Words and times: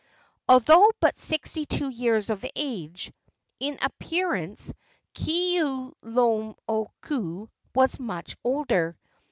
Although 0.49 0.89
but 0.99 1.15
sixty 1.15 1.67
two 1.67 1.87
years 1.89 2.31
of 2.31 2.43
age, 2.55 3.13
in 3.59 3.77
appearance 3.83 4.73
Keaulumoku 5.13 7.47
was 7.75 7.99
much 7.99 8.35
older. 8.43 8.97